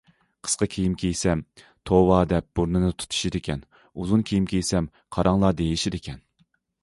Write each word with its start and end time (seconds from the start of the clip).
قىسقا 0.45 0.67
كىيىم 0.75 0.93
كىيسەم« 1.01 1.41
توۋا» 1.89 2.21
دەپ 2.31 2.47
بۇرنىنى 2.59 2.89
تۇتىشىدىكەن، 3.03 3.61
ئۇزۇن 3.79 4.27
كىيىم 4.31 4.47
كىيسەم« 4.55 4.91
قاراڭلار» 5.17 5.59
دېيىشىدىكەن. 5.63 6.19